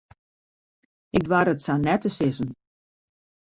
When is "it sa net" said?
1.53-2.01